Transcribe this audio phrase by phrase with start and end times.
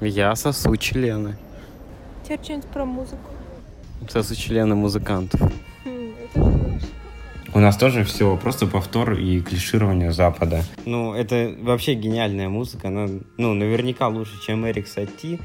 [0.00, 1.36] Я сосу члены.
[2.24, 3.30] Теперь что-нибудь про музыку.
[4.08, 5.40] Сосу члены музыкантов.
[5.84, 6.78] Хм.
[7.54, 10.62] У нас тоже все просто повтор и клиширование Запада.
[10.84, 12.88] Ну, это вообще гениальная музыка.
[12.88, 13.08] Она,
[13.38, 15.40] ну, наверняка лучше, чем Эрик Сати.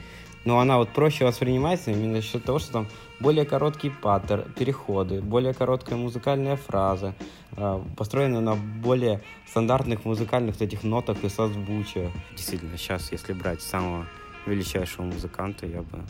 [0.45, 2.87] Но она вот проще воспринимается именно за счет того, что там
[3.19, 7.15] более короткий паттер, переходы, более короткая музыкальная фраза,
[7.55, 12.11] э, построена на более стандартных музыкальных этих нотах и созвучиях.
[12.35, 14.05] Действительно, сейчас, если брать самого
[14.45, 16.03] величайшего музыканта, я бы,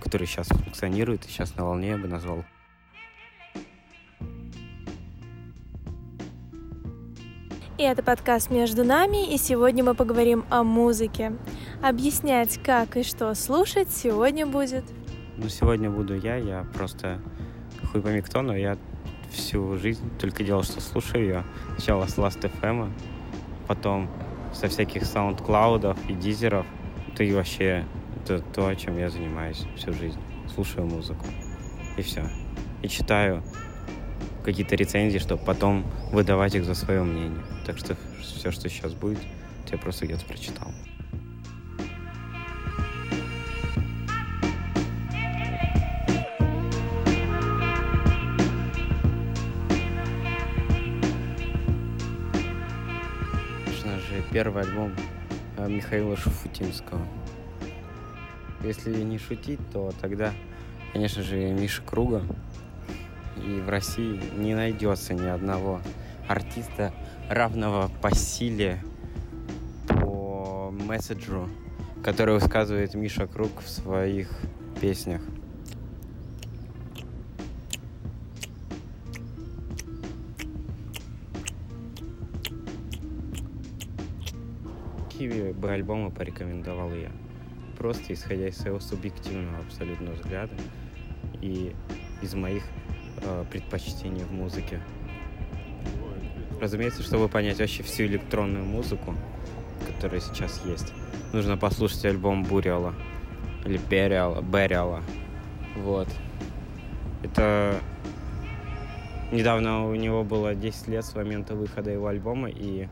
[0.00, 2.44] который сейчас функционирует и сейчас на волне, я бы назвал
[7.80, 11.32] И это подкаст «Между нами», и сегодня мы поговорим о музыке.
[11.82, 14.84] Объяснять, как и что слушать, сегодня будет...
[15.38, 17.22] Ну, сегодня буду я, я просто
[17.90, 18.76] хуй пойми кто, но я
[19.30, 21.44] всю жизнь только делал, что слушаю ее.
[21.76, 22.92] Сначала с Last.fm,
[23.66, 24.10] потом
[24.52, 26.66] со всяких саундклаудов и дизеров.
[27.20, 27.84] Это и вообще
[28.16, 30.18] это то, чем я занимаюсь всю жизнь.
[30.54, 31.26] Слушаю музыку.
[31.98, 32.24] И все.
[32.80, 33.42] И читаю
[34.42, 37.44] какие-то рецензии, чтобы потом выдавать их за свое мнение.
[37.66, 39.18] Так что все, что сейчас будет,
[39.70, 40.72] я просто где-то прочитал.
[53.66, 54.94] Конечно же, первый альбом
[55.58, 57.19] э, Михаила Шуфутинского.
[58.62, 60.32] Если не шутить, то тогда,
[60.92, 62.22] конечно же, Миша Круга.
[63.36, 65.80] И в России не найдется ни одного
[66.28, 66.92] артиста,
[67.30, 68.82] равного по силе,
[69.88, 71.48] по месседжу,
[72.04, 74.30] который высказывает Миша Круг в своих
[74.80, 75.22] песнях.
[85.04, 87.10] Какие бы альбомы порекомендовал я?
[87.80, 90.52] Просто исходя из своего субъективного абсолютно взгляда
[91.40, 91.74] и
[92.20, 92.62] из моих
[93.22, 94.82] э, предпочтений в музыке.
[96.60, 99.14] Разумеется, чтобы понять вообще всю электронную музыку,
[99.86, 100.92] которая сейчас есть,
[101.32, 102.94] нужно послушать альбом Буриала
[103.64, 105.02] или Бериала, Бериала.
[105.76, 106.08] Вот.
[107.22, 107.80] Это
[109.32, 112.88] недавно у него было 10 лет с момента выхода его альбома, и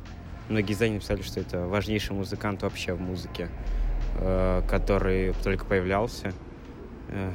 [0.49, 3.51] многие издания написали, что это важнейший музыкант вообще в музыке,
[4.69, 6.33] который только появлялся.
[7.09, 7.33] Э,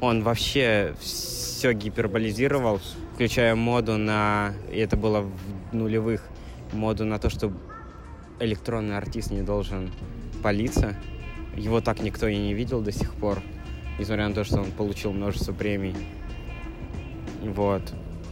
[0.00, 2.80] он вообще все гиперболизировал,
[3.14, 4.54] включая моду на...
[4.70, 6.24] И это было в нулевых.
[6.72, 7.52] Моду на то, что
[8.40, 9.92] электронный артист не должен
[10.42, 10.96] палиться.
[11.56, 13.40] Его так никто и не видел до сих пор.
[13.98, 15.94] Несмотря на то, что он получил множество премий.
[17.42, 17.82] Вот.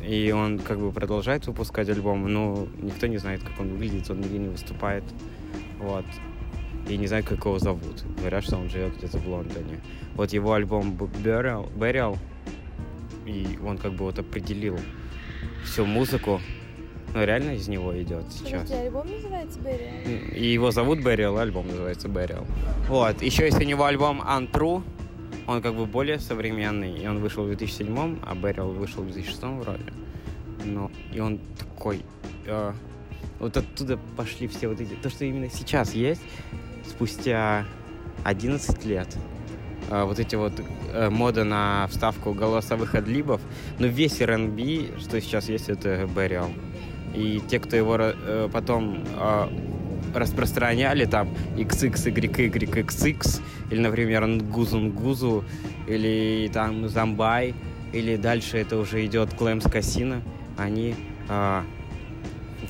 [0.03, 4.21] И он как бы продолжает выпускать альбом, но никто не знает, как он выглядит, он
[4.21, 5.05] нигде не выступает.
[5.79, 6.07] Вот
[6.89, 8.05] и не знаю, как его зовут.
[8.19, 9.81] Говорят, что он живет где-то в Лондоне.
[10.15, 12.19] Вот его альбом Burial, Burial
[13.27, 14.79] и он как бы вот определил
[15.65, 16.41] всю музыку,
[17.15, 18.63] но реально из него идет сейчас.
[18.63, 20.35] Подожди, альбом называется Burial?
[20.35, 22.47] И его зовут Burial, альбом называется Burial.
[22.89, 24.83] Вот, еще есть у него альбом Untrue,
[25.47, 29.43] он как бы более современный, и он вышел в 2007, а Burial вышел в 2006
[29.43, 29.93] вроде.
[30.65, 32.05] Но, и он такой...
[32.47, 32.73] Э,
[33.39, 34.93] вот оттуда пошли все вот эти...
[34.95, 36.21] То, что именно сейчас есть,
[36.91, 37.65] спустя
[38.25, 39.09] 11 лет
[39.91, 40.53] э, вот эти вот
[40.93, 43.41] э, моды на вставку голосовых адлибов,
[43.79, 46.53] но весь R&B, что сейчас есть, это Burial.
[47.15, 49.05] И те, кто его э, потом
[50.15, 53.41] распространяли, там XXYYXX,
[53.71, 55.45] или, например, Нгузу Нгузу,
[55.87, 57.55] или там Замбай,
[57.93, 60.23] или дальше это уже идет Клэмс Кассина,
[60.57, 60.97] они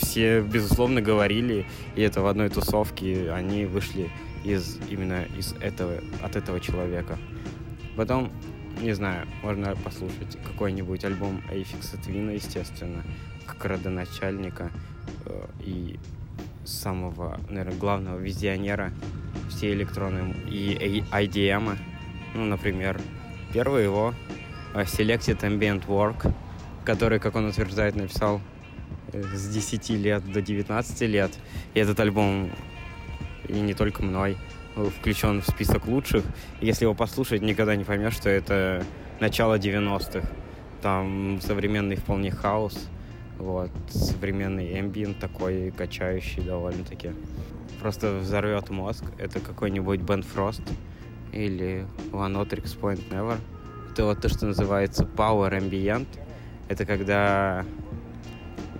[0.00, 4.10] все, безусловно, говорили, и это в одной тусовке, они вышли
[4.44, 7.18] из именно из этого, от этого человека.
[7.96, 8.30] Потом,
[8.80, 13.04] не знаю, можно послушать какой-нибудь альбом Эйфикса Твина, естественно,
[13.46, 14.70] как родоначальника
[15.26, 15.98] э, и
[16.64, 18.92] самого, наверное, главного визионера
[19.48, 21.76] всей электронной и IDM.
[22.34, 23.00] Ну, например,
[23.52, 24.14] первый его
[24.74, 26.32] э, Selected Ambient Work,
[26.84, 28.40] который, как он утверждает, написал
[29.12, 31.32] с 10 лет до 19 лет.
[31.74, 32.50] И этот альбом,
[33.48, 34.36] и не только мной,
[34.98, 36.24] включен в список лучших.
[36.60, 38.84] Если его послушать, никогда не поймешь, что это
[39.20, 40.28] начало 90-х.
[40.82, 42.88] Там современный вполне хаос,
[43.38, 47.10] вот, современный эмбиент такой, качающий довольно-таки.
[47.80, 49.04] Просто взорвет мозг.
[49.18, 50.62] Это какой-нибудь Бен Фрост
[51.32, 53.38] или One Otrix Point Never.
[53.92, 56.06] Это вот то, что называется Power Ambient.
[56.68, 57.64] Это когда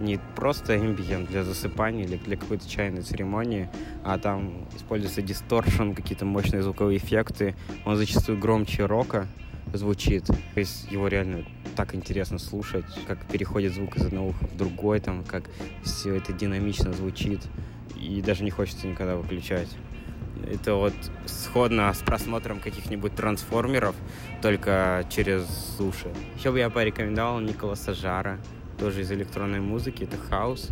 [0.01, 3.69] не просто ambient для засыпания или для какой-то чайной церемонии,
[4.05, 7.55] а там используется дисторшн, какие-то мощные звуковые эффекты.
[7.85, 9.27] Он зачастую громче рока
[9.73, 10.27] звучит.
[10.27, 11.45] То есть его реально
[11.77, 15.45] так интересно слушать, как переходит звук из одного уха в другой, там, как
[15.83, 17.41] все это динамично звучит.
[17.97, 19.69] И даже не хочется никогда выключать.
[20.51, 20.95] Это вот
[21.27, 23.95] сходно с просмотром каких-нибудь трансформеров,
[24.41, 26.09] только через уши.
[26.37, 28.39] Еще бы я порекомендовал Николаса Жара,
[28.81, 30.05] тоже из электронной музыки.
[30.05, 30.71] Это хаос,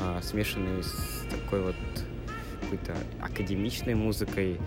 [0.00, 1.76] а, смешанный с такой вот
[2.62, 4.58] какой-то академичной музыкой.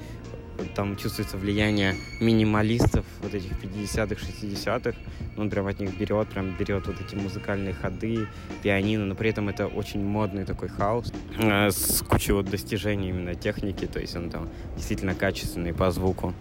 [0.75, 4.93] Там чувствуется влияние минималистов вот этих 50-х, 60-х.
[5.37, 8.27] Он прям от них берет, прям берет вот эти музыкальные ходы,
[8.61, 13.35] пианино, но при этом это очень модный такой хаос э, с кучей вот достижений именно
[13.35, 16.33] техники, то есть он там действительно качественный по звуку.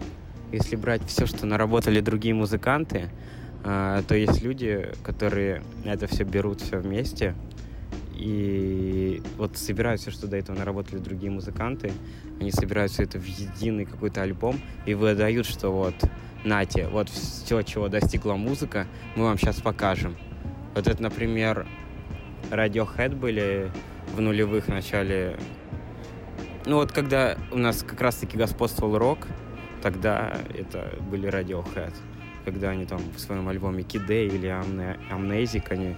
[0.51, 3.09] Если брать все, что наработали другие музыканты,
[3.63, 7.35] э, то есть люди, которые это все берут все вместе,
[8.19, 11.93] и вот собирают все, что до этого наработали другие музыканты,
[12.39, 15.95] они собирают все это в единый какой-то альбом и выдают, что вот,
[16.43, 20.17] нате, вот все, чего достигла музыка, мы вам сейчас покажем.
[20.75, 21.65] Вот это, например,
[22.51, 23.71] Radiohead были
[24.13, 25.37] в нулевых начале.
[26.65, 29.27] Ну вот когда у нас как раз-таки господствовал рок,
[29.81, 31.93] тогда это были Radiohead.
[32.49, 35.95] Когда они там в своем альбоме Kid или Amnesia, они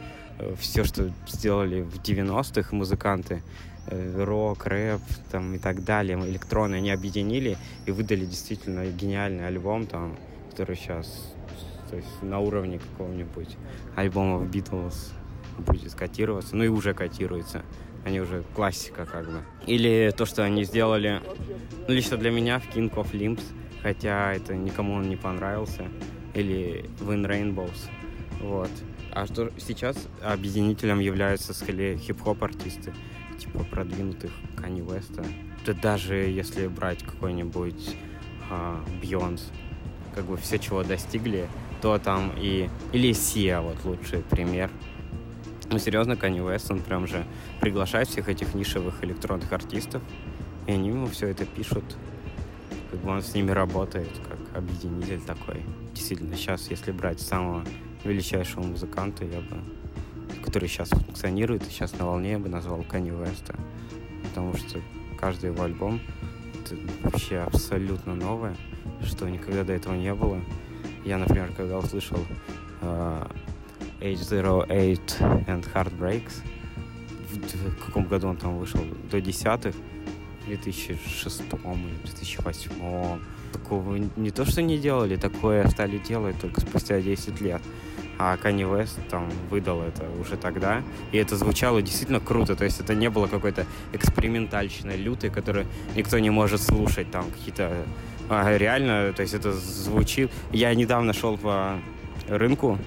[0.58, 3.42] все, что сделали в 90-х музыканты,
[3.88, 5.00] э, рок, рэп
[5.32, 10.18] там, и так далее, электроны, они объединили и выдали действительно гениальный альбом, там,
[10.50, 11.34] который сейчас
[11.90, 13.58] то есть на уровне какого-нибудь
[13.96, 15.12] альбома Beatles
[15.60, 17.64] будет котироваться, ну и уже котируется.
[18.04, 19.44] Они уже классика как бы.
[19.68, 21.22] Или то, что они сделали,
[21.88, 23.44] ну, лично для меня в King of Limbs,
[23.84, 25.88] хотя это никому он не понравился,
[26.34, 27.90] или Win Rainbows,
[28.42, 28.70] вот.
[29.14, 32.94] А что сейчас объединителем являются скорее хип-хоп артисты,
[33.38, 35.26] типа продвинутых Кани Веста.
[35.66, 37.96] Да даже если брать какой-нибудь
[38.50, 39.52] а, Бьонс,
[40.16, 41.48] как бы все, чего достигли,
[41.82, 42.70] то там и...
[42.94, 44.70] Или Сия, вот лучший пример.
[45.70, 47.26] Ну, серьезно, Кани Вест, он прям же
[47.60, 50.02] приглашает всех этих нишевых электронных артистов,
[50.68, 51.84] и они ему все это пишут.
[52.92, 55.64] Как бы он с ними работает, как объединитель такой.
[55.94, 57.64] Действительно, сейчас, если брать самого
[58.04, 63.12] величайшего музыканта, я бы, который сейчас функционирует, и сейчас на волне я бы назвал Канни
[63.12, 63.56] Веста.
[64.24, 64.82] Потому что
[65.18, 66.02] каждый его альбом
[66.66, 68.58] это вообще абсолютно новое,
[69.04, 70.42] что никогда до этого не было.
[71.06, 72.20] Я, например, когда услышал
[72.82, 73.32] uh,
[74.02, 75.00] H08
[75.48, 76.44] and Heartbreaks,
[77.30, 78.82] в, в каком году он там вышел?
[79.10, 79.76] До десятых,
[80.46, 83.20] 2006 или 2008
[83.52, 87.62] такого не то, что не делали, такое стали делать только спустя 10 лет.
[88.18, 92.80] А Kanye West там выдал это уже тогда, и это звучало действительно круто, то есть
[92.80, 95.66] это не было какой-то экспериментальщиной лютой, которую
[95.96, 97.86] никто не может слушать, там какие-то...
[98.30, 100.30] А, реально, то есть это звучит...
[100.52, 101.80] Я недавно шел по
[102.28, 102.78] рынку,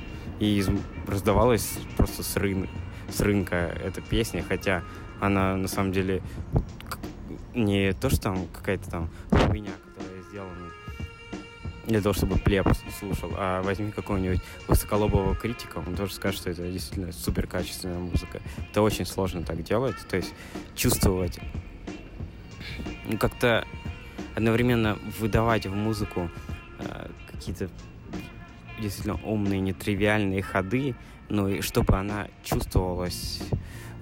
[0.41, 0.65] и
[1.07, 2.69] раздавалась просто с, рын...
[3.09, 4.83] с рынка эта песня, хотя
[5.21, 6.23] она на самом деле
[7.55, 10.71] не то, что там какая-то там хуйня, которая сделана
[11.87, 12.67] для того, чтобы плеб
[12.99, 18.41] слушал, а возьми какого-нибудь высоколобого критика, он тоже скажет, что это действительно супер качественная музыка.
[18.71, 20.35] Это очень сложно так делать, то есть
[20.75, 21.39] чувствовать,
[23.07, 23.67] ну, как-то
[24.35, 26.31] одновременно выдавать в музыку
[26.79, 27.69] э, какие-то
[28.81, 30.95] действительно умные, нетривиальные ходы,
[31.29, 33.43] но и чтобы она чувствовалась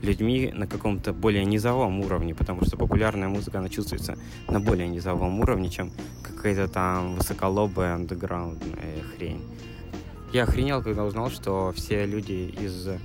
[0.03, 4.19] людьми на каком-то более низовом уровне, потому что популярная музыка, она чувствуется
[4.49, 5.91] на более низовом уровне, чем
[6.23, 9.43] какая-то там высоколобая андеграундная хрень.
[10.33, 12.99] Я охренел, когда узнал, что все люди, из, э,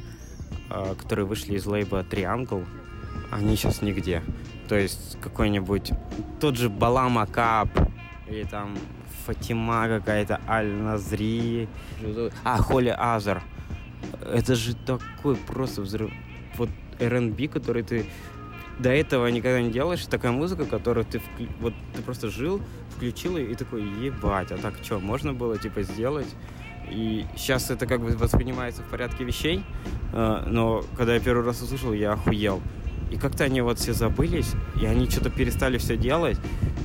[0.98, 2.66] которые вышли из лейба Triangle,
[3.32, 4.24] они сейчас нигде.
[4.68, 5.92] То есть какой-нибудь
[6.40, 7.70] тот же Балам Акап
[8.28, 8.76] или там
[9.26, 11.68] Фатима какая-то, Аль-Назри,
[12.44, 13.44] а, Холи Азар.
[14.26, 16.12] Это же такой просто взрыв.
[16.58, 18.06] Вот R&B, который ты
[18.80, 21.48] до этого никогда не делаешь, такая музыка, которую ты вклю...
[21.60, 22.62] вот ты просто жил,
[22.96, 26.28] включил и такой, ебать, а так что, можно было типа сделать?
[26.90, 29.64] И сейчас это как бы воспринимается в порядке вещей,
[30.14, 32.62] э, но когда я первый раз услышал, я охуел.
[33.12, 34.52] И как-то они вот все забылись,
[34.82, 36.38] и они что-то перестали все делать.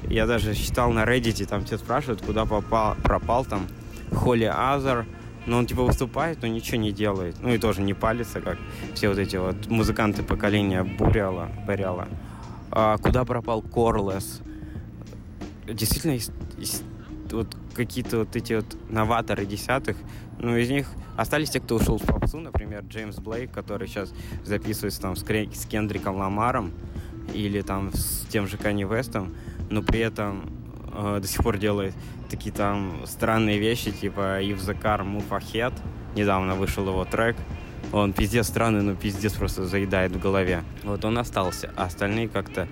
[0.09, 3.67] Я даже читал на Reddit, там тебя спрашивают, куда попал, пропал там
[4.13, 5.07] Холли Азар,
[5.47, 7.37] но он типа выступает, но ничего не делает.
[7.41, 8.59] Ну и тоже не палится, как
[8.95, 12.09] все вот эти вот музыканты поколения Буряла, Буряла.
[12.71, 14.41] А куда пропал Корлес?
[15.67, 16.83] Действительно, есть, есть
[17.31, 19.97] вот какие-то вот эти вот новаторы десятых,
[20.39, 24.13] ну, из них остались те, кто ушел в попсу, например, Джеймс Блейк, который сейчас
[24.45, 26.73] записывается там с, Кре- с Кендриком Ламаром
[27.33, 29.35] или там с тем же Канни Вестом,
[29.71, 30.51] но при этом
[30.93, 31.95] э, до сих пор делает
[32.33, 35.75] такие там странные вещи, типа move ahead,
[36.17, 37.37] недавно вышел его трек,
[37.93, 40.65] он пиздец странный, но пиздец просто заедает в голове.
[40.83, 42.67] Вот он остался, а остальные как-то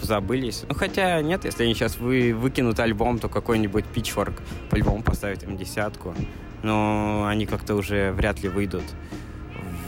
[0.00, 0.64] забылись.
[0.68, 5.56] Ну, хотя нет, если они сейчас вы, выкинут альбом, то какой-нибудь Pitchfork по-любому поставит им
[5.56, 6.14] десятку.
[6.62, 8.84] Но они как-то уже вряд ли выйдут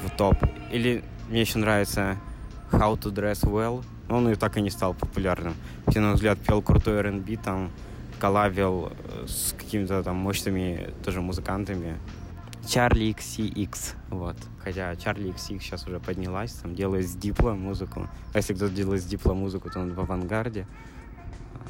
[0.05, 0.37] в топ.
[0.73, 2.17] Или мне еще нравится
[2.73, 3.85] How to Dress Well.
[4.09, 5.55] Он и так и не стал популярным.
[5.87, 7.71] Все, на взгляд, пел крутой R&B, там,
[8.21, 11.97] коллабил э, с какими-то там мощными тоже музыкантами.
[12.69, 14.37] Чарли XCX, вот.
[14.63, 18.09] Хотя Чарли XX сейчас уже поднялась, там делает с Дипло музыку.
[18.33, 20.67] А если кто-то делает с Дипло музыку, то он в авангарде.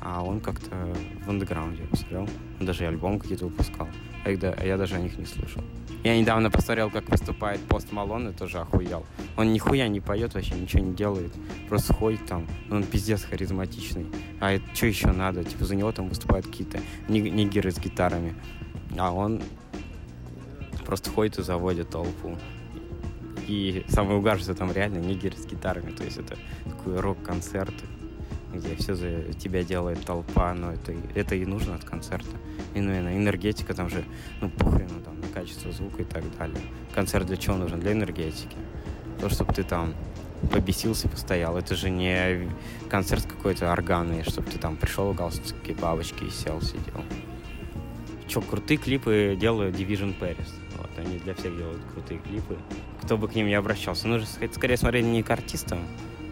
[0.02, 2.28] А он как-то в андеграунде посмотрел.
[2.58, 3.88] Он даже и альбом какие-то выпускал.
[4.24, 5.62] А, а я даже о них не слышал.
[6.02, 9.04] Я недавно посмотрел, как выступает Пост Малон, и тоже охуел.
[9.36, 11.32] Он нихуя не поет, вообще ничего не делает.
[11.68, 12.46] Просто ходит там.
[12.70, 14.06] Он пиздец харизматичный.
[14.40, 15.44] А что еще надо?
[15.44, 18.34] Типа за него там выступают какие-то нигеры с гитарами.
[18.98, 19.42] А он
[20.86, 22.36] просто ходит и заводит толпу.
[23.46, 25.90] И самое угар, что там реально нигер с гитарами.
[25.90, 27.74] То есть это такой рок-концерт,
[28.52, 32.36] где все за тебя делает толпа, но это, это и нужно от концерта.
[32.74, 34.04] И, ну, энергетика там же,
[34.40, 36.60] ну, похрену там на качество звука и так далее.
[36.94, 37.80] Концерт для чего нужен?
[37.80, 38.56] Для энергетики.
[39.20, 39.94] То, чтобы ты там
[40.52, 41.56] побесился, постоял.
[41.56, 42.48] Это же не
[42.88, 47.04] концерт какой-то органный, чтобы ты там пришел в галстуке бабочки и сел, сидел.
[48.26, 50.48] Че, крутые клипы делают Division Paris.
[50.78, 52.56] Вот, они для всех делают крутые клипы.
[53.02, 54.08] Кто бы к ним не обращался.
[54.08, 55.80] Нужно скорее смотреть не к артистам,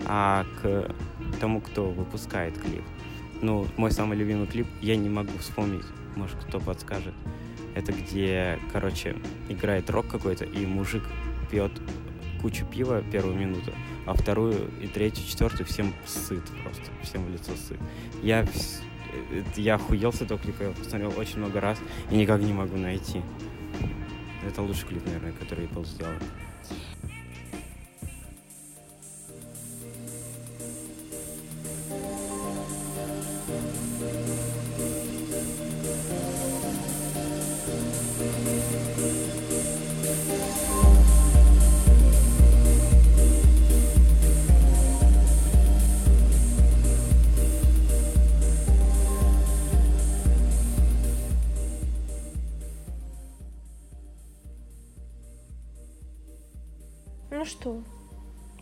[0.06, 0.94] а к
[1.38, 2.83] тому, кто выпускает клип.
[3.40, 5.85] Ну, мой самый любимый клип, я не могу вспомнить,
[6.16, 7.14] может, кто подскажет.
[7.75, 9.16] Это где, короче,
[9.49, 11.04] играет рок какой-то, и мужик
[11.50, 11.73] пьет
[12.42, 13.73] кучу пива первую минуту,
[14.07, 17.78] а вторую и третью, четвертую всем сыт просто, всем в лицо сыт.
[18.23, 21.78] Я, э, я охуел с этого клипа, я посмотрел очень много раз
[22.11, 23.23] и никак не могу найти.
[24.47, 26.12] Это лучший клип, наверное, который Apple сделал.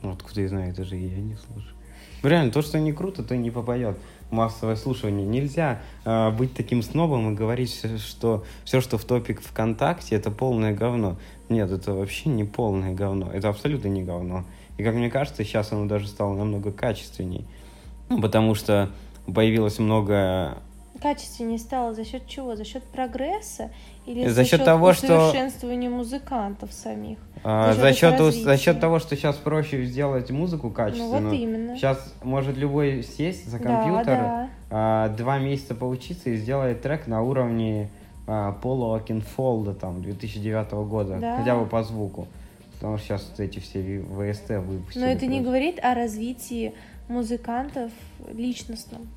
[0.02, 1.74] Откуда я знаю, это же я не слушаю.
[2.22, 3.98] Ну, реально, то, что не круто, то не попадет.
[4.30, 5.24] Массовое слушание.
[5.24, 10.74] Нельзя э, быть таким снобом и говорить, что все, что в топик ВКонтакте, это полное
[10.74, 11.18] говно.
[11.48, 13.30] Нет, это вообще не полное говно.
[13.32, 14.44] Это абсолютно не говно.
[14.76, 17.46] И, как мне кажется, сейчас оно даже стало намного качественней.
[18.08, 18.90] Ну, потому что
[19.32, 20.58] появилось много
[20.98, 22.56] качественнее стало за счет чего?
[22.56, 23.70] За счет прогресса
[24.06, 27.18] или за, за счет, счет того, что усовершенствования музыкантов самих?
[27.44, 31.20] А, за, счет, за счет того, что сейчас проще сделать музыку качественную.
[31.20, 31.76] Ну вот именно.
[31.76, 34.50] Сейчас может любой сесть за компьютер, да, да.
[34.70, 37.90] А, два месяца поучиться и сделать трек на уровне
[38.26, 41.38] а, Пола Окинфолда там 2009 года, да.
[41.38, 42.26] хотя бы по звуку.
[42.74, 45.02] Потому что сейчас вот эти все ВСТ выпустили.
[45.02, 45.26] Но это просто.
[45.26, 46.74] не говорит о развитии
[47.08, 47.90] музыкантов
[48.32, 49.08] личностном.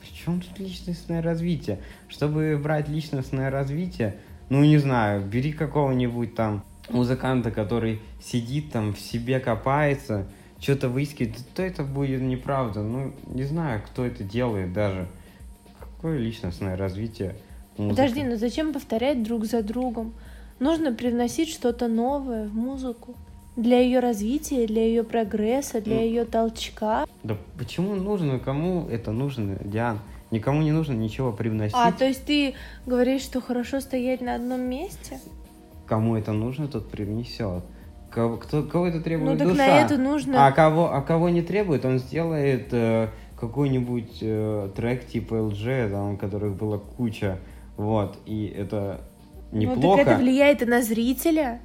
[0.00, 1.80] Причем тут личностное развитие?
[2.08, 4.16] Чтобы брать личностное развитие,
[4.48, 10.26] ну не знаю, бери какого-нибудь там музыканта, который сидит там в себе копается,
[10.60, 12.82] что-то выискивает, то это будет неправда.
[12.82, 15.06] Ну, не знаю, кто это делает даже.
[15.78, 17.36] Какое личностное развитие?
[17.76, 17.96] Музыка?
[17.96, 20.14] Подожди, но зачем повторять друг за другом?
[20.58, 23.14] Нужно привносить что-то новое в музыку
[23.56, 27.05] для ее развития, для ее прогресса, для ну, ее толчка.
[27.26, 28.38] Да почему нужно?
[28.38, 29.98] Кому это нужно, Диан?
[30.30, 31.74] Никому не нужно ничего привносить.
[31.76, 32.54] А, то есть ты
[32.86, 35.18] говоришь, что хорошо стоять на одном месте?
[35.86, 37.64] Кому это нужно, тот привнесет.
[38.10, 39.66] Кого, кто, кого это требует ну, так душа.
[39.66, 40.46] на это нужно...
[40.46, 46.16] А кого, а кого не требует, он сделает э, какой-нибудь э, трек типа LG, там,
[46.16, 47.38] которых была куча.
[47.76, 49.00] Вот, и это
[49.50, 49.80] неплохо.
[49.80, 51.60] Ну, так это влияет и на зрителя.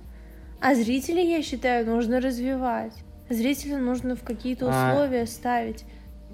[0.60, 2.94] А зрителей, я считаю, нужно развивать.
[3.32, 5.86] Зрителя нужно в какие-то а, условия а, ставить.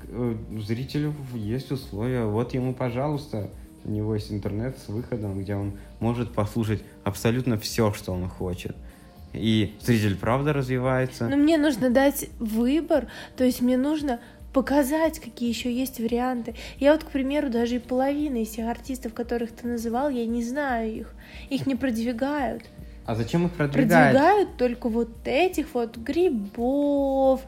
[0.10, 2.26] Э, зрителю есть условия.
[2.26, 3.50] Вот ему, пожалуйста,
[3.86, 8.76] у него есть интернет с выходом, где он может послушать абсолютно все, что он хочет.
[9.34, 11.28] И зритель правда развивается.
[11.28, 14.20] Но мне нужно дать выбор, то есть мне нужно
[14.54, 16.56] показать, какие еще есть варианты.
[16.80, 20.44] Я вот, к примеру, даже и половины из тех артистов, которых ты называл, я не
[20.44, 21.14] знаю их.
[21.50, 22.64] Их не продвигают.
[23.08, 24.16] А зачем их продвигают?
[24.16, 27.42] Продвигают только вот этих вот грибов,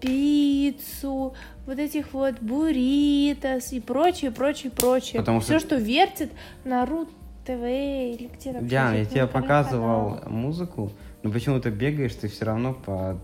[0.00, 1.34] пиццу,
[1.66, 5.20] вот этих вот буритос и прочее, прочее, прочее.
[5.20, 6.32] Потому Все, что- что вертит
[6.64, 7.06] на РУ
[7.44, 8.66] ТВ или где там.
[8.66, 10.30] Диана, я тебе показывал каналах.
[10.30, 13.18] музыку, но почему ты бегаешь, ты все равно под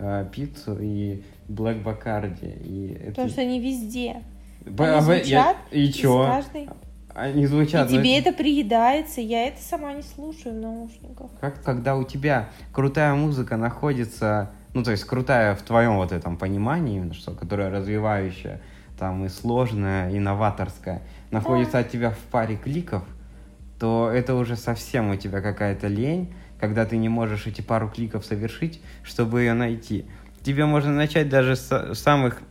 [0.00, 2.62] э, пиццу и Black Bacardi.
[2.64, 3.10] И это...
[3.10, 4.22] Потому что они везде.
[4.64, 6.24] Б- они а вы- звучат И из чё?
[6.24, 6.68] каждой-
[7.18, 7.90] Они И звучат.
[7.90, 11.30] но тебе это приедается, я это сама не слушаю в наушниках.
[11.40, 16.36] Как когда у тебя крутая музыка находится, ну то есть крутая в твоем вот этом
[16.36, 18.60] понимании, именно что, которая развивающая,
[18.98, 23.02] там и сложная, и новаторская, находится от тебя в паре кликов,
[23.78, 28.24] то это уже совсем у тебя какая-то лень, когда ты не можешь эти пару кликов
[28.24, 30.06] совершить, чтобы ее найти.
[30.42, 32.42] Тебе можно начать даже с с самых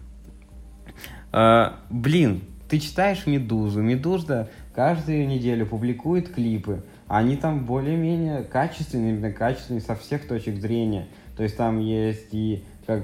[1.32, 3.82] Э, блин, ты читаешь Медузу.
[3.82, 6.84] Медуза каждую неделю публикует клипы.
[7.08, 11.08] Они там более-менее качественные, именно качественные со всех точек зрения.
[11.36, 13.04] То есть там есть и как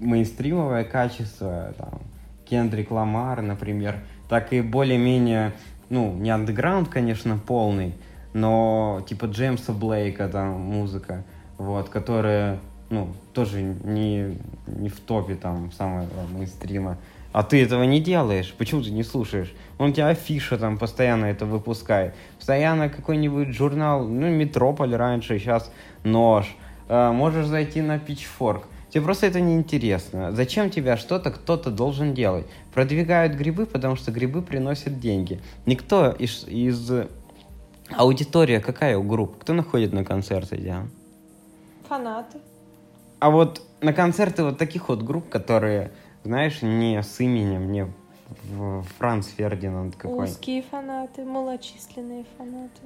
[0.00, 2.00] мейнстримовое качество, там,
[2.48, 3.96] Кендрик Ламар, например,
[4.28, 5.52] так и более-менее,
[5.90, 7.94] ну, не андеграунд, конечно, полный,
[8.32, 11.24] но типа Джеймса Блейка там музыка,
[11.56, 12.58] вот, которая,
[12.90, 16.98] ну, тоже не, не в топе там самого мейнстрима.
[17.32, 18.54] А ты этого не делаешь.
[18.56, 19.52] Почему ты не слушаешь?
[19.78, 22.14] Он тебя афиша там постоянно это выпускает.
[22.36, 25.70] Постоянно какой-нибудь журнал, ну, Метрополь раньше, сейчас
[26.04, 26.46] Нож.
[26.88, 28.62] Э, можешь зайти на Pitchfork.
[28.90, 30.32] Тебе просто это не интересно.
[30.32, 32.46] Зачем тебя что-то кто-то должен делать?
[32.72, 35.40] Продвигают грибы, потому что грибы приносят деньги.
[35.66, 36.90] Никто из, из
[37.90, 39.36] аудитория какая у групп?
[39.38, 40.90] Кто находит на концерты, Диан?
[41.88, 42.38] Фанаты.
[43.20, 45.90] А вот на концерты вот таких вот групп, которые,
[46.24, 47.86] знаешь, не с именем, не
[48.98, 52.82] Франц Фердинанд какой Узкие фанаты, малочисленные фанаты.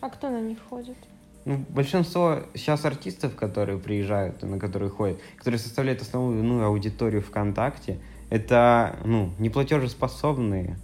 [0.00, 0.96] А кто на них ходит?
[1.44, 7.22] Ну, большинство сейчас артистов, которые приезжают, и на которые ходят, которые составляют основную ну, аудиторию
[7.22, 7.98] ВКонтакте,
[8.30, 10.76] это ну, неплатежеспособные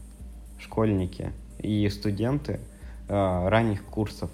[0.59, 2.61] школьники и студенты
[3.09, 4.31] э, ранних курсов.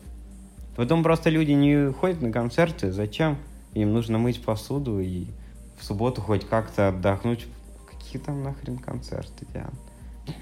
[0.77, 2.91] Потом просто люди не ходят на концерты.
[2.91, 3.37] Зачем?
[3.75, 5.27] Им нужно мыть посуду и
[5.85, 7.47] субботу хоть как-то отдохнуть.
[7.91, 9.73] Какие там нахрен концерты, Диан?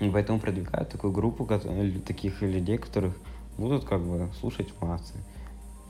[0.01, 1.47] И поэтому продвигают такую группу
[2.07, 3.15] таких людей, которых
[3.59, 5.15] будут как бы слушать массы.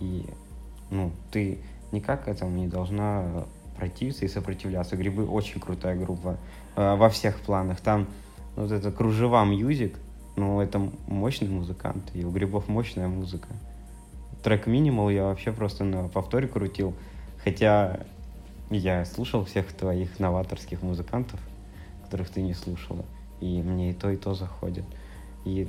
[0.00, 0.26] И,
[0.90, 1.58] ну, ты
[1.92, 3.44] никак этому не должна
[3.76, 4.96] противиться и сопротивляться.
[4.96, 6.38] Грибы очень крутая группа
[6.76, 7.80] э, во всех планах.
[7.80, 8.06] Там
[8.56, 9.96] вот это кружева мьюзик,
[10.36, 13.48] ну, это мощный музыкант, и у Грибов мощная музыка.
[14.42, 16.94] Трек Минимал я вообще просто на повторе крутил,
[17.44, 18.00] хотя
[18.78, 21.40] я слушал всех твоих новаторских музыкантов,
[22.04, 23.04] которых ты не слушала,
[23.40, 24.84] и мне и то, и то заходит.
[25.44, 25.68] И,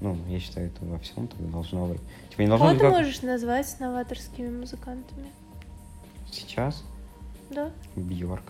[0.00, 2.00] ну, я считаю, это во всем так должно быть.
[2.30, 5.26] Типа не должно Кого быть ты как можешь назвать новаторскими музыкантами?
[6.30, 6.82] сейчас.
[7.50, 7.70] Да?
[7.94, 8.42] Бьорк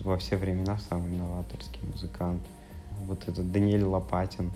[0.00, 2.42] во все времена самый новаторский музыкант.
[3.06, 4.50] Вот этот Даниэль Лопатин.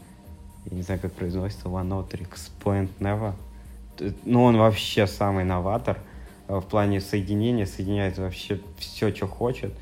[0.65, 3.35] Я не знаю, как произносится Ванотрикс Point Never.
[3.97, 6.01] Т- Ну, он вообще самый новатор.
[6.49, 9.73] Э, В плане соединения соединяет вообще все, что хочет.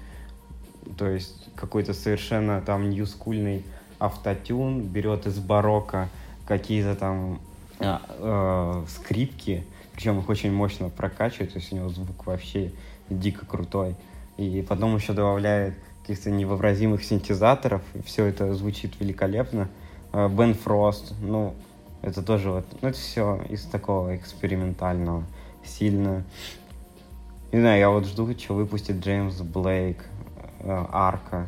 [0.99, 3.65] То есть какой-то совершенно там ньюскульный
[3.99, 6.09] автотюн берет из барокко
[6.47, 7.41] какие-то там
[7.81, 12.73] а, э, скрипки, причем их очень мощно прокачивает, то есть у него звук вообще
[13.09, 13.97] дико крутой.
[14.37, 19.69] И потом еще добавляет каких-то невообразимых синтезаторов, и все это звучит великолепно.
[20.13, 21.55] Э, Бен Фрост, ну,
[22.03, 25.25] это тоже вот, ну, это все из такого экспериментального,
[25.67, 26.25] сильно.
[27.53, 30.05] Не знаю, я вот жду, что выпустит Джеймс Блейк,
[30.61, 31.47] э, Арка,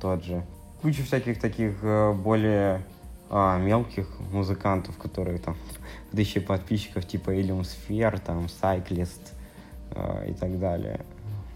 [0.00, 0.44] тот же.
[0.82, 2.82] Куча всяких таких э, более
[3.30, 5.56] а, мелких музыкантов, которые там
[6.12, 9.32] тысячи подписчиков, типа Ilium Sphere, там, Cyclist
[9.90, 11.00] э, и так далее.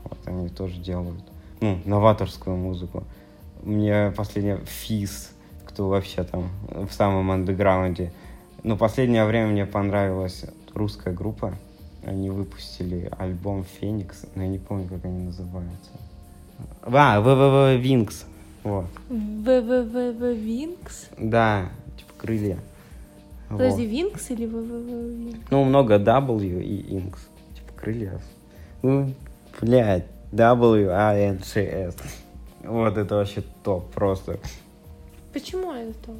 [0.05, 1.23] Вот они тоже делают,
[1.61, 3.05] ну, новаторскую музыку.
[3.63, 5.33] Мне последнее Физ,
[5.65, 8.13] кто вообще там в самом андеграунде.
[8.63, 11.55] Но последнее время мне понравилась русская группа.
[12.05, 15.91] Они выпустили альбом Феникс, но я не помню, как они называются.
[16.83, 18.25] А, ВВВ Винкс.
[18.65, 18.87] Вот.
[19.09, 21.09] ВВВ Винкс?
[21.19, 22.59] Да, типа крылья.
[23.49, 23.93] Подожди, Вот.
[23.93, 25.51] Винкс или ВВВ Винкс?
[25.51, 27.19] Ну, много W и Inks.
[27.55, 28.21] Типа крылья.
[28.83, 29.15] Ну,
[29.61, 31.97] блядь, W, A, N, C, S.
[32.65, 34.39] Вот это вообще топ просто.
[35.33, 36.17] Почему это топ?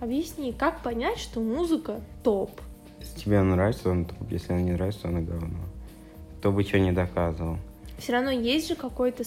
[0.00, 2.50] Объясни, как понять, что музыка топ?
[3.14, 4.30] Если тебе нравится, он топ.
[4.30, 5.58] Если она не нравится, она говно.
[6.38, 7.58] Кто бы что не доказывал.
[7.98, 9.22] Все равно есть же какой-то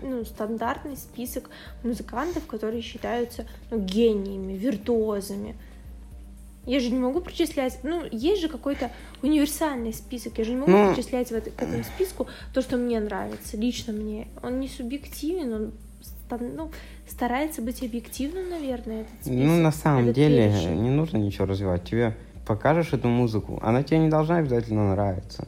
[0.00, 1.50] ну, стандартный список
[1.82, 5.56] музыкантов, которые считаются ну, гениями, виртуозами.
[6.64, 10.70] Я же не могу причислять, ну, есть же какой-то универсальный список, я же не могу
[10.70, 14.28] ну, причислять в это, к этому списку то, что мне нравится, лично мне.
[14.44, 15.72] Он не субъективен, он
[16.30, 16.70] ну,
[17.08, 19.44] старается быть объективным, наверное, этот список.
[19.44, 20.82] Ну, на самом деле, перечень.
[20.82, 21.82] не нужно ничего развивать.
[21.82, 25.46] Тебе покажешь эту музыку, она тебе не должна обязательно нравиться.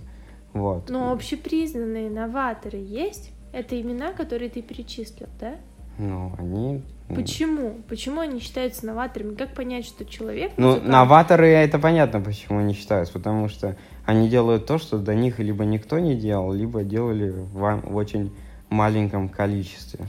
[0.53, 0.89] Вот.
[0.89, 3.33] Но общепризнанные новаторы есть?
[3.53, 5.57] Это имена, которые ты перечислил, да?
[5.99, 6.83] Ну, они...
[7.09, 7.77] Почему?
[7.89, 9.35] Почему они считаются новаторами?
[9.35, 10.53] Как понять, что человек...
[10.57, 10.91] Ну, музыкант...
[10.91, 13.13] новаторы, это понятно, почему они считаются.
[13.13, 17.81] Потому что они делают то, что до них либо никто не делал, либо делали в,
[17.85, 18.33] в очень
[18.71, 20.07] маленьком количестве.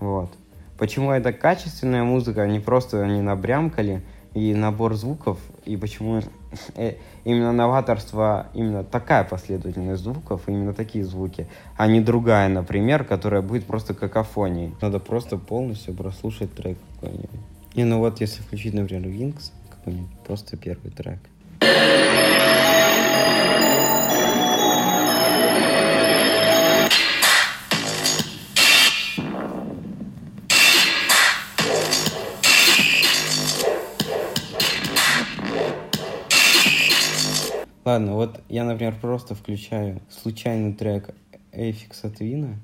[0.00, 0.30] Вот.
[0.78, 4.02] Почему это качественная музыка, а не просто они набрямкали,
[4.34, 6.22] и набор звуков, и почему
[6.76, 6.94] э,
[7.24, 11.46] именно новаторство, именно такая последовательность звуков, именно такие звуки,
[11.76, 14.74] а не другая, например, которая будет просто какофонией.
[14.80, 17.30] Надо просто полностью прослушать трек какой-нибудь.
[17.74, 21.18] Не, ну вот если включить, например, Wings, какой-нибудь, просто первый трек.
[37.92, 41.14] Ладно, вот я, например, просто включаю случайный трек
[41.52, 42.58] Эйфикса Твина.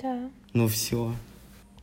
[0.00, 0.30] Да.
[0.52, 1.12] Ну все.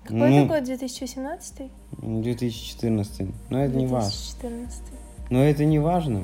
[0.03, 0.63] Какой ну, это год?
[0.63, 1.71] 2018?
[1.97, 3.19] 2014.
[3.49, 3.75] Но это 2014.
[3.75, 4.09] не важно.
[4.09, 4.81] 2014.
[5.29, 6.23] Но это не важно.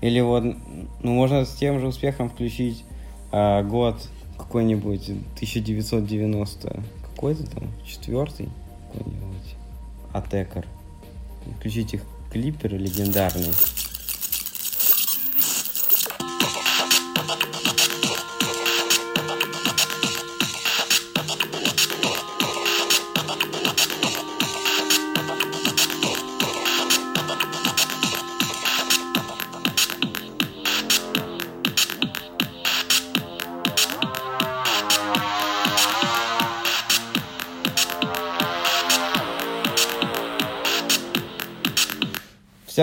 [0.00, 2.84] Или вот, ну можно с тем же успехом включить
[3.32, 3.96] а, год
[4.36, 6.82] какой-нибудь 1990
[7.14, 8.48] какой-то там, четвертый
[8.92, 9.56] какой-нибудь,
[10.12, 10.66] Атекер.
[11.58, 13.52] Включить их клипер легендарный.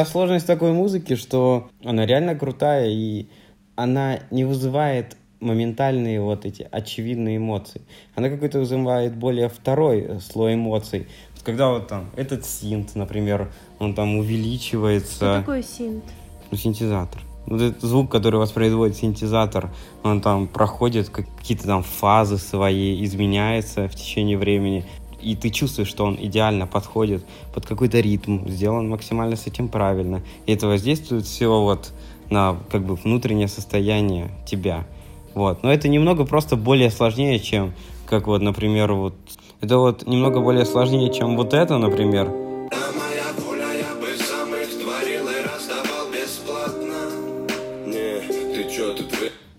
[0.03, 3.27] Вся сложность такой музыки, что она реально крутая, и
[3.75, 7.81] она не вызывает моментальные вот эти очевидные эмоции.
[8.15, 11.07] Она какой-то вызывает более второй слой эмоций.
[11.43, 15.15] Когда вот там этот синт, например, он там увеличивается.
[15.15, 16.05] Что такое синт?
[16.51, 17.21] Ну, синтезатор.
[17.45, 19.69] Вот этот звук, который воспроизводит синтезатор,
[20.03, 24.85] он там проходит какие-то там фазы свои, изменяется в течение времени
[25.23, 30.21] и ты чувствуешь, что он идеально подходит под какой-то ритм, сделан максимально с этим правильно.
[30.45, 31.93] И это воздействует все вот
[32.29, 34.85] на как бы внутреннее состояние тебя.
[35.33, 35.63] Вот.
[35.63, 37.73] Но это немного просто более сложнее, чем
[38.05, 39.15] как вот, например, вот
[39.61, 42.42] это вот немного более сложнее, чем вот это, например.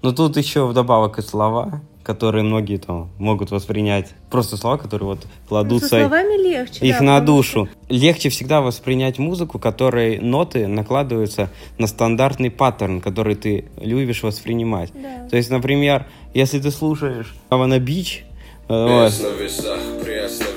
[0.04, 4.10] Но тут еще вдобавок и слова которые многие там могут воспринять.
[4.30, 5.88] Просто слова, которые вот кладутся...
[5.88, 7.64] Со словами легче, Их да, на душу.
[7.64, 7.94] Что...
[7.94, 14.90] Легче всегда воспринять музыку, которой ноты накладываются на стандартный паттерн, который ты любишь воспринимать.
[14.92, 15.26] Да.
[15.30, 18.24] То есть, например, если ты слушаешь Havana Beach,
[18.68, 19.12] вот,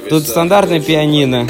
[0.10, 1.48] тут стандартный пианино.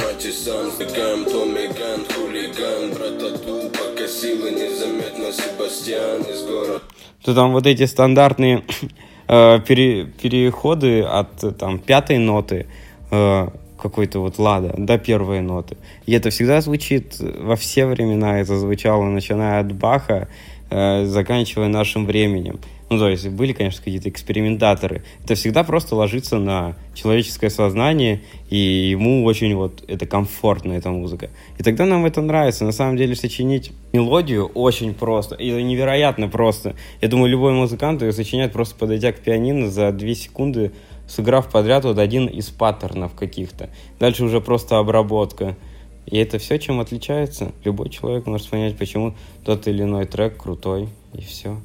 [7.28, 8.63] То там вот эти стандартные
[9.28, 12.68] э, пере, переходы от там, пятой ноты
[13.12, 15.76] э, какой-то вот лада до первой ноты.
[16.06, 20.30] И это всегда звучит во все времена, это звучало начиная от Баха
[20.70, 22.62] э, заканчивая нашим временем.
[22.89, 25.04] Ну, то есть были, конечно, какие-то экспериментаторы.
[25.23, 31.30] Это всегда просто ложится на человеческое сознание, и ему очень вот это комфортно, эта музыка.
[31.58, 32.63] И тогда нам это нравится.
[32.63, 35.36] На самом деле сочинить мелодию очень просто.
[35.36, 36.76] И это невероятно просто.
[37.02, 40.71] Я думаю, любой музыкант ее сочиняет просто подойдя к пианино за две секунды,
[41.08, 43.69] сыграв подряд вот один из паттернов каких-то.
[44.00, 45.58] Дальше уже просто обработка.
[46.06, 47.52] И это все, чем отличается.
[47.65, 51.58] Любой человек может понять, почему тот или иной трек крутой, и все.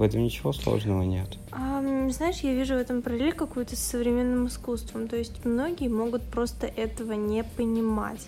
[0.00, 1.28] В этом ничего сложного нет.
[1.52, 5.08] А, знаешь, я вижу в этом параллель какую-то с современным искусством.
[5.08, 8.26] То есть многие могут просто этого не понимать.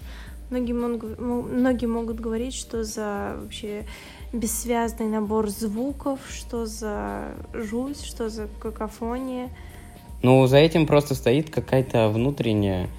[0.50, 3.86] Многие могут, многие могут говорить, что за вообще
[4.34, 9.48] бессвязный набор звуков, что за жуть, что за какофония.
[10.22, 12.90] Ну, за этим просто стоит какая-то внутренняя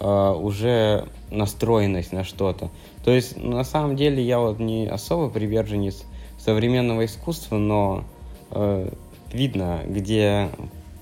[0.00, 2.70] э, уже настроенность на что-то.
[3.04, 6.04] То есть, на самом деле, я вот не особо приверженец
[6.38, 8.04] современного искусства, но
[9.32, 10.48] видно, где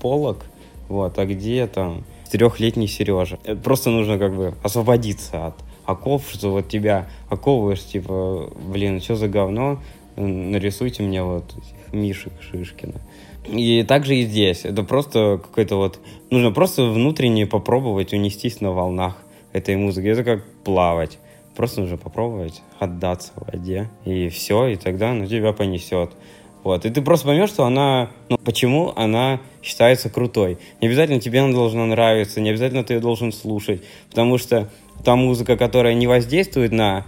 [0.01, 0.45] полок,
[0.89, 3.39] вот, а где там трехлетний Сережа.
[3.43, 9.15] Это просто нужно как бы освободиться от оков, что вот тебя оковываешь, типа, блин, что
[9.15, 9.79] за говно,
[10.15, 11.53] нарисуйте мне вот
[11.91, 13.01] Мишек Шишкина.
[13.47, 14.65] И также и здесь.
[14.65, 15.99] Это просто какой-то вот...
[16.29, 19.17] Нужно просто внутренне попробовать унестись на волнах
[19.51, 20.07] этой музыки.
[20.07, 21.17] Это как плавать.
[21.55, 23.89] Просто нужно попробовать отдаться в воде.
[24.05, 26.11] И все, и тогда ну, тебя понесет.
[26.63, 26.85] Вот.
[26.85, 30.57] И ты просто поймешь, что она, ну, почему она считается крутой.
[30.79, 34.69] Не обязательно тебе она должна нравиться, не обязательно ты ее должен слушать, потому что
[35.03, 37.05] та музыка, которая не воздействует на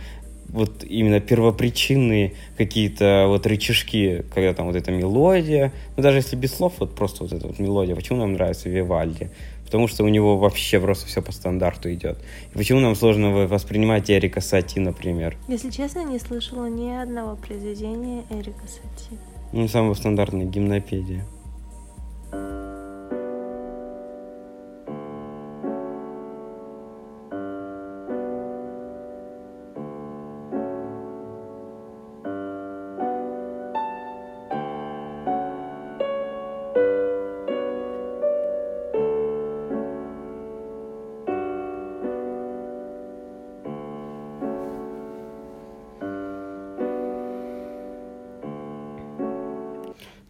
[0.50, 6.54] вот именно первопричинные какие-то вот рычажки, когда там вот эта мелодия, ну даже если без
[6.54, 9.32] слов, вот просто вот эта вот мелодия, почему нам нравится Вивальди?
[9.66, 12.20] Потому что у него вообще просто все по стандарту идет.
[12.54, 15.36] И почему нам сложно воспринимать Эрика Сати, например?
[15.48, 19.18] Если честно, не слышала ни одного произведения Эрика Сати.
[19.56, 21.24] Ну, самого стандартная гимнопедия.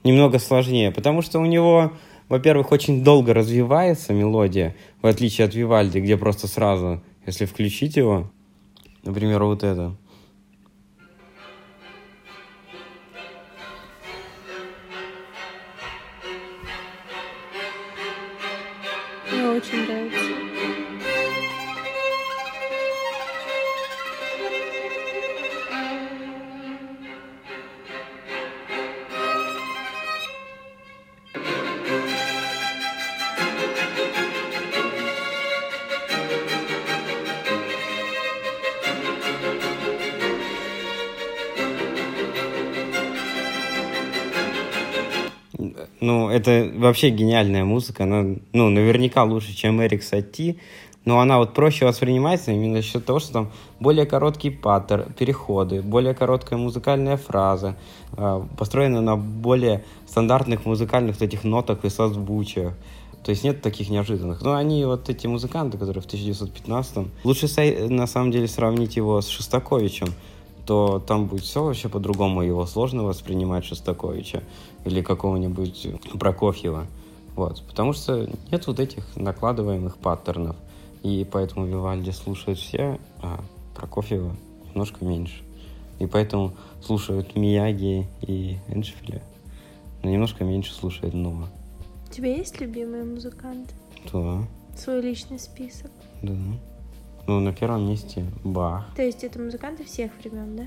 [0.03, 1.93] Немного сложнее, потому что у него,
[2.29, 8.31] во-первых, очень долго развивается мелодия, в отличие от Вивальди, где просто сразу, если включить его,
[9.03, 9.95] например, вот это.
[46.83, 48.03] Вообще гениальная музыка.
[48.03, 50.59] Она, ну, наверняка лучше, чем Эрик Сати.
[51.05, 55.81] Но она вот проще воспринимается именно за счет того, что там более короткий паттер, переходы,
[55.81, 57.75] более короткая музыкальная фраза,
[58.15, 62.73] э, построена на более стандартных музыкальных этих нотах и созвучиях.
[63.23, 64.41] То есть нет таких неожиданных.
[64.41, 67.11] Но они вот эти музыканты, которые в 1915-м...
[67.23, 67.47] Лучше
[67.89, 70.07] на самом деле сравнить его с Шостаковичем
[70.65, 72.41] то там будет все вообще по-другому.
[72.41, 74.43] Его сложно воспринимать Шостаковича
[74.85, 75.87] или какого-нибудь
[76.19, 76.87] Прокофьева.
[77.35, 77.63] Вот.
[77.67, 80.55] Потому что нет вот этих накладываемых паттернов.
[81.01, 83.43] И поэтому Вивальди слушают все, а
[83.75, 84.35] Прокофьева
[84.69, 85.43] немножко меньше.
[85.99, 89.21] И поэтому слушают Мияги и Эншфиля,
[90.01, 91.47] но немножко меньше слушают Ноа.
[92.09, 93.73] У тебя есть любимые музыканты?
[94.11, 94.47] Да.
[94.77, 95.91] Свой личный список?
[96.21, 96.35] Да.
[97.25, 98.85] Ну, на первом месте Бах.
[98.95, 100.63] То есть это музыканты всех времен, да?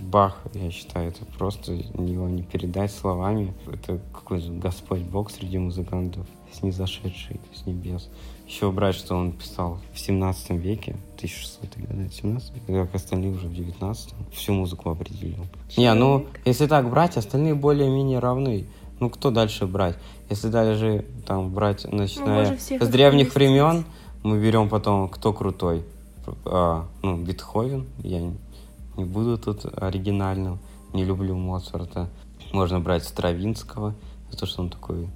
[0.00, 3.54] Бах, я считаю, это просто его не передать словами.
[3.70, 8.08] Это какой-то Господь Бог среди музыкантов, снизошедший с небес.
[8.46, 13.54] Еще брать, что он писал в 17 веке, 1600 годы, 17 как остальные уже в
[13.54, 15.44] 19 всю музыку определил.
[15.68, 15.76] Человек.
[15.76, 18.66] Не, ну, если так брать, остальные более-менее равны.
[19.00, 19.96] Ну, кто дальше брать?
[20.28, 23.84] Если даже там брать, начиная ну, с древних времен,
[24.22, 25.84] мы берем потом, кто крутой
[26.44, 28.20] а, ну, Бетховен, я
[28.96, 30.58] не буду тут оригинальным,
[30.92, 32.08] не люблю Моцарта.
[32.52, 33.94] Можно брать Стравинского,
[34.30, 35.08] за то, что он такой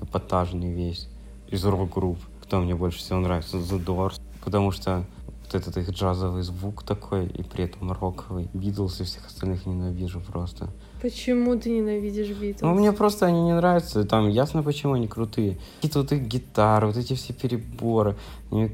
[0.00, 1.08] эпатажный весь,
[1.48, 2.18] из рок-групп.
[2.42, 3.56] Кто мне больше всего нравится?
[3.56, 5.04] The Doors, потому что
[5.44, 8.48] вот этот их джазовый звук такой, и при этом роковый.
[8.52, 10.68] Битлз и всех остальных ненавижу просто.
[11.00, 12.62] Почему ты ненавидишь Битлз?
[12.62, 14.04] Ну, мне просто они не нравятся.
[14.04, 15.58] Там ясно, почему они крутые.
[15.76, 18.16] Какие-то вот их гитары, вот эти все переборы.
[18.50, 18.70] Они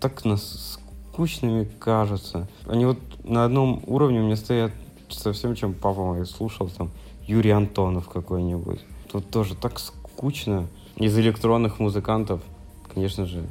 [0.00, 0.78] так нас
[1.12, 2.48] скучными кажутся.
[2.66, 4.72] Они вот на одном уровне у меня стоят
[5.10, 6.90] совсем, чем папа мой слушал, там,
[7.26, 8.80] Юрий Антонов какой-нибудь.
[9.10, 10.66] Тут тоже так скучно.
[10.96, 12.40] Из электронных музыкантов,
[12.92, 13.44] конечно же,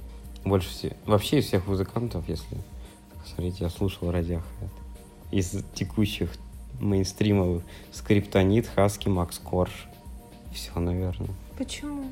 [0.44, 0.94] больше всех...
[1.06, 2.58] Вообще из всех музыкантов, если
[3.26, 4.42] смотрите, я слушал Radiohead.
[5.32, 6.32] Из текущих
[6.80, 9.88] мейнстримовых Скриптонит, Хаски, Макс Корж.
[10.54, 11.30] Все, наверное.
[11.58, 12.12] Почему?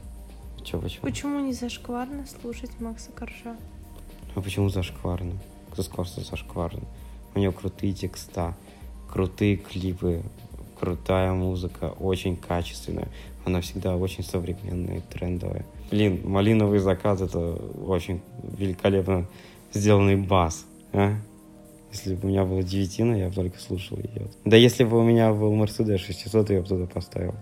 [0.63, 1.01] Че, почему?
[1.01, 3.57] Почему не зашкварно слушать Макса Коржа?
[4.35, 5.33] А почему зашкварно?
[5.73, 6.83] Что зашкварно?
[7.35, 8.55] У него крутые текста,
[9.09, 10.23] крутые клипы,
[10.79, 13.07] крутая музыка, очень качественная.
[13.45, 15.65] Она всегда очень современная трендовая.
[15.91, 17.53] Блин, «Малиновый закат»— это
[17.85, 18.21] очень
[18.57, 19.25] великолепно
[19.73, 20.65] сделанный бас.
[20.93, 21.15] А?
[21.91, 24.27] Если бы у меня была девятина, я бы только слушал ее.
[24.45, 27.33] Да если бы у меня был Mercedes 600, я бы туда поставил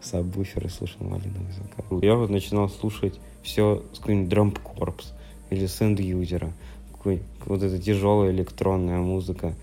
[0.00, 1.84] сабвуфер и слушал «Малиновый закат».
[2.02, 5.04] Я вот начинал слушать все с какой-нибудь Drum Corps
[5.50, 6.52] или Send
[6.92, 9.54] Какой, вот эта тяжелая электронная музыка.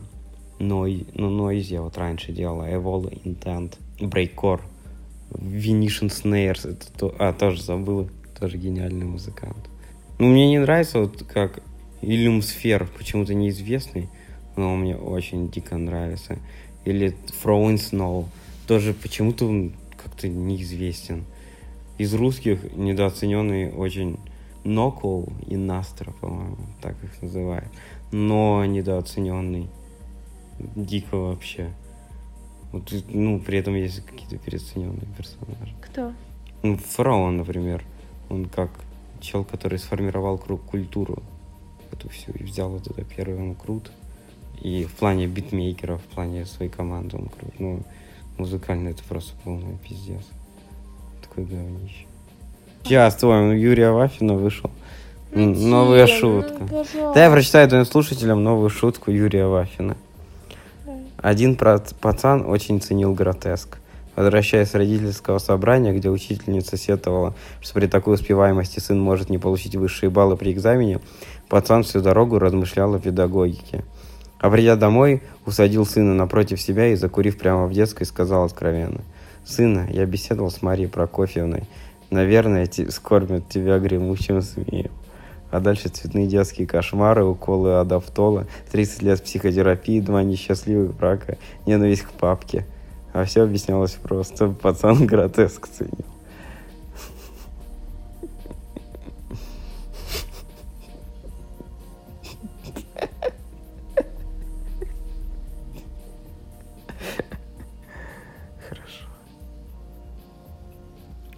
[0.60, 4.62] Ной, ну, Noise я вот раньше делал, Evol Intent, Breakcore,
[5.32, 9.58] Venetian Snares, это то, а, тоже забыл, тоже гениальный музыкант.
[10.18, 11.62] Ну, мне не нравится вот как
[12.02, 14.10] Иллюм Сфер, почему-то неизвестный,
[14.56, 16.38] но мне очень дико нравится.
[16.86, 18.26] Или Throwing Snow,
[18.68, 21.26] тоже почему-то он как-то неизвестен.
[21.98, 24.18] Из русских недооцененный очень
[24.66, 27.70] Нокол и Настра, по-моему, так их называют.
[28.12, 29.70] Но недооцененный.
[30.76, 31.72] Дико вообще.
[32.72, 35.76] Вот, ну, при этом есть какие-то переоцененные персонажи.
[35.82, 36.14] Кто?
[36.64, 37.84] Ну, фараон, например.
[38.30, 38.72] Он как
[39.22, 41.22] чел, который сформировал круг культуру
[41.92, 43.92] эту всю и взял вот это первый, он крут.
[44.62, 47.60] И в плане битмейкера, в плане своей команды он крут.
[47.60, 47.84] Ну,
[48.38, 50.26] музыкально это просто полный пиздец.
[51.22, 52.08] Такой говнище.
[52.86, 54.70] Сейчас твой Юрия Вафина вышел.
[55.32, 56.54] Ну, Новая Тим, шутка.
[56.60, 57.12] Ну, пожалуйста.
[57.16, 59.98] Да, я прочитаю твоим слушателям новую шутку Юрия Вафина.
[61.18, 63.80] Один пацан очень ценил гротеск.
[64.16, 69.76] Возвращаясь с родительского собрания, где учительница сетовала, что при такой успеваемости сын может не получить
[69.76, 71.00] высшие баллы при экзамене,
[71.50, 73.84] пацан всю дорогу размышлял о педагогике.
[74.38, 79.02] А придя домой, усадил сына напротив себя и, закурив прямо в детской, сказал откровенно.
[79.44, 81.64] «Сына, я беседовал с Марией Прокофьевной.
[82.16, 84.92] Наверное, те- скормят тебя гремучим змеем».
[85.52, 92.12] А дальше цветные детские кошмары, уколы адаптола, 30 лет психотерапии, два несчастливых брака, ненависть к
[92.12, 92.66] папке.
[93.12, 94.48] А все объяснялось просто.
[94.48, 96.15] Пацан гротеск ценил.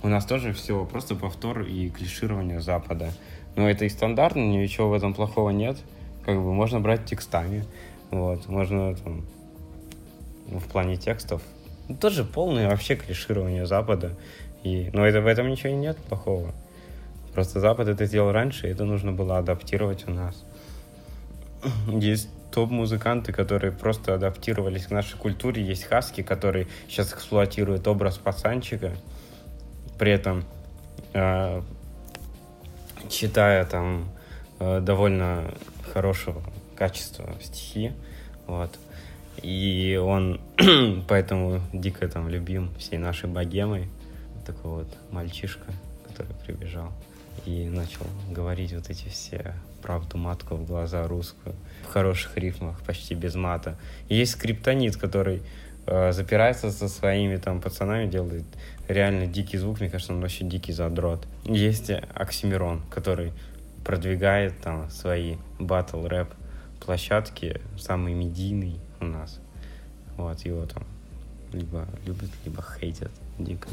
[0.07, 3.11] У нас тоже все просто повтор и клиширование Запада.
[3.57, 5.75] Но это и стандартно, ничего в этом плохого нет.
[6.23, 7.65] Как бы можно брать текстами.
[8.09, 9.25] Вот, можно там,
[10.45, 11.41] в плане текстов.
[11.89, 14.15] Ну, тоже полное вообще клиширование Запада.
[14.63, 16.53] И, но это, в этом ничего нет плохого.
[17.33, 20.41] Просто Запад это делал раньше, и это нужно было адаптировать у нас.
[21.89, 25.65] Есть топ-музыканты, которые просто адаптировались к нашей культуре.
[25.65, 28.93] Есть хаски, которые сейчас эксплуатируют образ пацанчика.
[29.97, 30.43] При этом
[31.13, 31.62] э,
[33.10, 34.10] читая там
[34.60, 35.53] э, довольно
[35.93, 36.41] хорошего
[36.75, 37.93] качества стихи,
[38.45, 38.77] вот.
[39.41, 40.39] И он
[41.07, 43.88] поэтому дико там любим всей нашей богемой.
[44.45, 45.65] Такой вот мальчишка,
[46.07, 46.91] который прибежал
[47.45, 51.55] и начал говорить вот эти все правду матку в глаза русскую
[51.88, 53.77] в хороших рифмах, почти без мата.
[54.10, 55.41] И есть скриптонит, который
[55.88, 58.43] запирается со своими там пацанами, делает
[58.88, 61.26] реально дикий звук, мне кажется, он вообще дикий задрот.
[61.45, 63.32] Есть Оксимирон, который
[63.86, 66.28] продвигает там свои батл рэп
[66.84, 69.39] площадки, самый медийный у нас.
[70.17, 70.84] Вот, его там
[71.54, 73.69] либо любят, либо хейтят дико.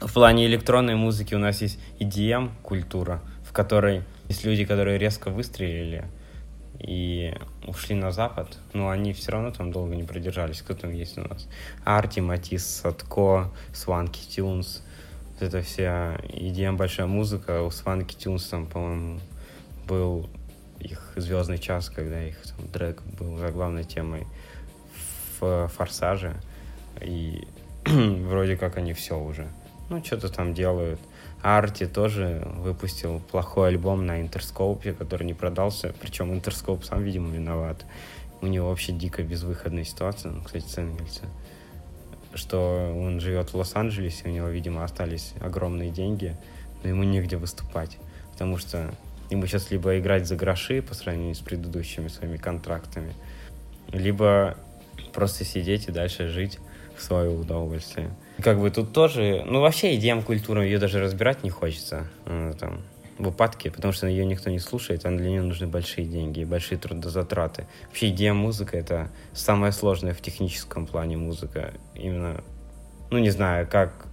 [0.00, 5.30] В плане электронной музыки у нас есть EDM культура, в которой есть люди, которые резко
[5.30, 6.04] выстрелили
[6.78, 7.34] и
[7.66, 10.62] ушли на запад, но они все равно там долго не продержались.
[10.62, 11.48] Кто там есть у нас?
[11.84, 14.82] Арти, Матис, Садко, Сванки Тюнс.
[15.32, 17.62] Вот это вся EDM большая музыка.
[17.62, 19.20] У Сванки Тюнс там, по-моему,
[19.86, 20.28] был
[20.80, 24.26] их звездный час, когда их там, трек был за главной темой
[25.40, 26.34] в Форсаже.
[27.00, 27.46] И
[27.86, 29.48] вроде как они все уже
[29.88, 31.00] ну, что-то там делают.
[31.44, 35.94] Арти тоже выпустил плохой альбом на Интерскопе, который не продался.
[36.00, 37.84] Причем Интерскоп сам, видимо, виноват.
[38.40, 40.32] У него вообще дико безвыходная ситуация.
[40.32, 41.24] Ну, кстати, Ценгельца.
[42.32, 46.34] Что он живет в Лос-Анджелесе, у него, видимо, остались огромные деньги,
[46.82, 47.98] но ему негде выступать.
[48.32, 48.90] Потому что
[49.28, 53.12] ему сейчас либо играть за гроши по сравнению с предыдущими своими контрактами,
[53.92, 54.56] либо
[55.12, 56.58] просто сидеть и дальше жить
[56.96, 58.10] в свое удовольствие.
[58.42, 62.08] Как бы тут тоже, ну вообще идеям культуры ее даже разбирать не хочется.
[62.26, 62.82] Она там
[63.18, 66.78] в упадке, потому что ее никто не слушает, а для нее нужны большие деньги большие
[66.78, 67.66] трудозатраты.
[67.86, 71.74] Вообще идея музыка— это самое сложное в техническом плане музыка.
[71.94, 72.42] Именно,
[73.10, 74.06] ну не знаю, как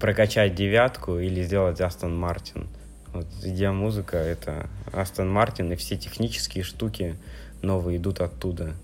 [0.00, 2.68] прокачать девятку или сделать Астон Мартин.
[3.12, 7.16] Вот идея музыка— это Астон Мартин, и все технические штуки
[7.62, 8.74] новые идут оттуда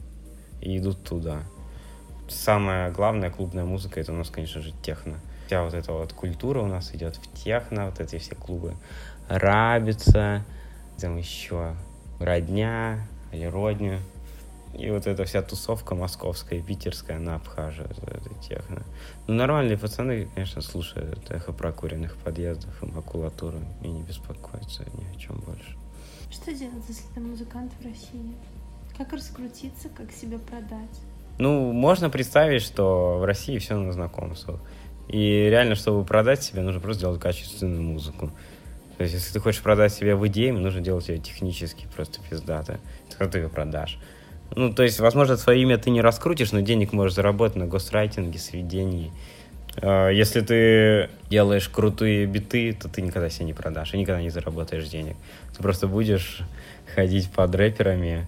[0.60, 1.42] и идут туда
[2.28, 5.18] самая главная клубная музыка, это у нас, конечно же, техно.
[5.46, 8.74] Вся вот эта вот культура у нас идет в техно, вот эти все клубы.
[9.28, 10.44] Рабица,
[10.98, 11.74] там еще
[12.18, 13.98] родня или родня.
[14.74, 18.82] И вот эта вся тусовка московская, питерская, она обхаживает это техно.
[19.26, 25.18] Ну, нормальные пацаны, конечно, слушают эхо прокуренных подъездов и макулатуру и не беспокоятся ни о
[25.18, 25.76] чем больше.
[26.30, 28.36] Что делать, если ты музыкант в России?
[28.98, 31.00] Как раскрутиться, как себя продать?
[31.38, 34.60] Ну, можно представить, что в России все на знакомствах.
[35.08, 38.30] И реально, чтобы продать себе, нужно просто делать качественную музыку.
[38.96, 42.80] То есть, если ты хочешь продать себя в идее, нужно делать ее технически просто пиздато.
[43.10, 43.98] Тогда ты ее продашь.
[44.54, 48.38] Ну, то есть, возможно, свое имя ты не раскрутишь, но денег можешь заработать на гострайтинге,
[48.38, 49.12] сведении.
[49.82, 54.30] А, если ты делаешь крутые биты, то ты никогда себе не продашь и никогда не
[54.30, 55.16] заработаешь денег.
[55.54, 56.40] Ты просто будешь
[56.94, 58.26] ходить под рэперами,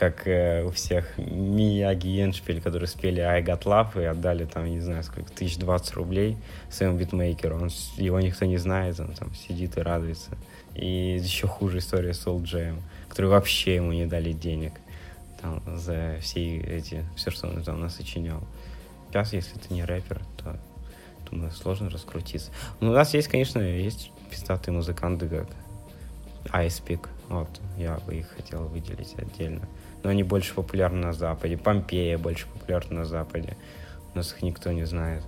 [0.00, 4.64] как э, у всех Мияги и Эншпиль, которые спели I Got Love и отдали там,
[4.64, 6.38] не знаю, сколько, тысяч двадцать рублей
[6.70, 7.56] своему битмейкеру.
[7.56, 10.30] Он, его никто не знает, он там сидит и радуется.
[10.74, 12.80] И еще хуже история с Jam,
[13.10, 14.72] который вообще ему не дали денег
[15.42, 18.42] там, за все эти, все, что он там насочинял.
[19.10, 20.58] Сейчас, если ты не рэпер, то
[21.30, 22.50] думаю, сложно раскрутиться.
[22.80, 25.48] Ну, у нас есть, конечно, есть пиздатые музыканты, как
[26.52, 27.10] Айспик.
[27.28, 29.68] Вот, я бы их хотел выделить отдельно
[30.02, 31.56] но они больше популярны на Западе.
[31.56, 33.56] Помпея больше популярна на Западе.
[34.14, 35.22] У нас их никто не знает.